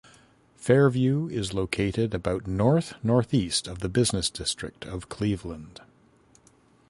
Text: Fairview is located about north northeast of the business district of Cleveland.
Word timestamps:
Fairview 0.55 1.27
is 1.29 1.53
located 1.53 2.15
about 2.15 2.47
north 2.47 2.95
northeast 3.03 3.67
of 3.67 3.81
the 3.81 3.87
business 3.87 4.31
district 4.31 4.83
of 4.83 5.09
Cleveland. 5.09 5.79